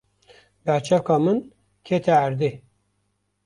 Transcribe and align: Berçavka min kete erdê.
Berçavka 0.65 1.15
min 1.23 1.37
kete 1.87 2.13
erdê. 2.25 2.51